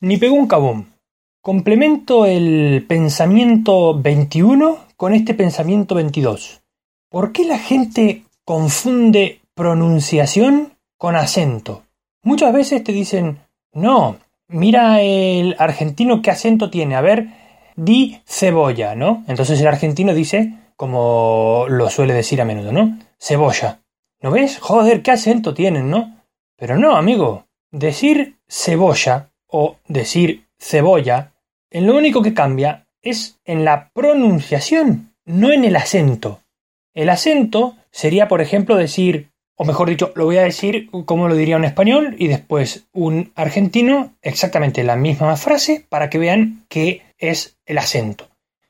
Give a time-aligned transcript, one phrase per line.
[0.00, 0.84] Ni pegó un cabum.
[1.42, 6.60] Complemento el pensamiento 21 con este pensamiento 22.
[7.10, 11.82] ¿Por qué la gente confunde pronunciación con acento?
[12.22, 13.40] Muchas veces te dicen,
[13.72, 17.26] no, mira el argentino qué acento tiene, a ver,
[17.74, 19.24] di cebolla, ¿no?
[19.26, 23.00] Entonces el argentino dice, como lo suele decir a menudo, ¿no?
[23.18, 23.80] Cebolla.
[24.22, 24.60] ¿No ves?
[24.60, 26.22] Joder, qué acento tienen, ¿no?
[26.56, 27.46] Pero no, amigo.
[27.72, 31.32] Decir cebolla o decir cebolla,
[31.70, 36.40] en lo único que cambia es en la pronunciación, no en el acento.
[36.94, 41.34] El acento sería, por ejemplo, decir, o mejor dicho, lo voy a decir como lo
[41.34, 47.02] diría un español y después un argentino, exactamente la misma frase para que vean qué
[47.18, 48.28] es el acento.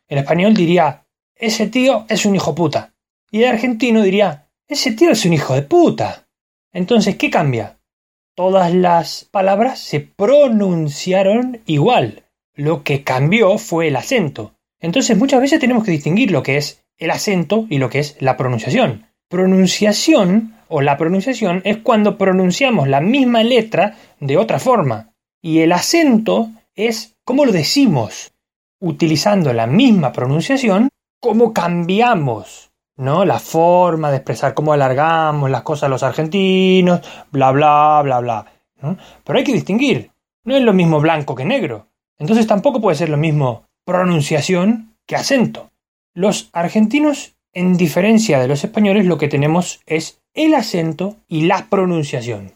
[0.08, 1.04] El español diría,
[1.34, 2.94] ese tío es un hijo puta.
[3.30, 6.26] Y el argentino diría, ese tío es un hijo de puta.
[6.72, 7.77] Entonces, ¿qué cambia?
[8.38, 12.22] Todas las palabras se pronunciaron igual.
[12.54, 14.54] Lo que cambió fue el acento.
[14.78, 18.16] Entonces muchas veces tenemos que distinguir lo que es el acento y lo que es
[18.20, 19.08] la pronunciación.
[19.28, 25.12] Pronunciación o la pronunciación es cuando pronunciamos la misma letra de otra forma.
[25.42, 28.30] Y el acento es cómo lo decimos.
[28.78, 32.67] Utilizando la misma pronunciación, cómo cambiamos
[32.98, 33.24] ¿no?
[33.24, 38.46] La forma de expresar cómo alargamos las cosas los argentinos, bla, bla, bla, bla.
[39.24, 40.10] Pero hay que distinguir.
[40.44, 41.86] No es lo mismo blanco que negro.
[42.18, 45.70] Entonces tampoco puede ser lo mismo pronunciación que acento.
[46.12, 51.66] Los argentinos, en diferencia de los españoles, lo que tenemos es el acento y la
[51.70, 52.52] pronunciación.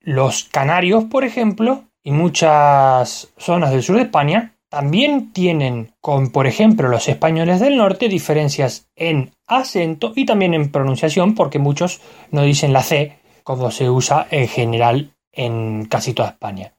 [0.00, 6.46] Los canarios, por ejemplo, y muchas zonas del sur de España, también tienen con, por
[6.46, 12.42] ejemplo, los españoles del norte diferencias en acento y también en pronunciación, porque muchos no
[12.42, 16.74] dicen la C como se usa en general en casi toda España.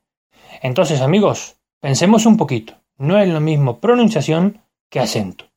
[0.61, 2.75] Entonces, amigos, pensemos un poquito.
[2.97, 5.48] No es lo mismo pronunciación que acento.